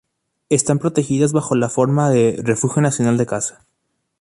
Están 0.49 0.79
protegidas 0.79 1.31
bajo 1.31 1.53
la 1.55 1.69
forma 1.69 2.09
de 2.09 2.39
"Refugio 2.43 2.81
Nacional 2.81 3.17
de 3.19 3.27
Caza". 3.27 3.67